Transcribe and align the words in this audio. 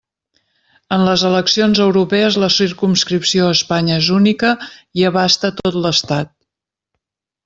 En 0.95 1.01
les 1.07 1.23
eleccions 1.27 1.81
europees 1.83 2.39
la 2.43 2.49
circumscripció 2.55 3.49
a 3.49 3.57
Espanya 3.59 3.95
és 4.05 4.09
única 4.21 4.55
i 5.03 5.09
abasta 5.11 5.53
tot 5.61 5.79
l'Estat. 5.85 6.33